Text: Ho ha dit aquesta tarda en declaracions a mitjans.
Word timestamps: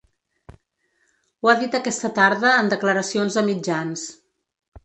Ho 1.41 1.51
ha 1.53 1.55
dit 1.59 1.77
aquesta 1.81 2.11
tarda 2.21 2.57
en 2.63 2.75
declaracions 2.75 3.41
a 3.43 3.47
mitjans. 3.51 4.09